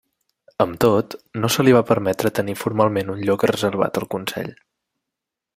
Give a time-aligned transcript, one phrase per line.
[0.63, 4.53] Amb tot, no se li va permetre tenir formalment un lloc reservat al Consell.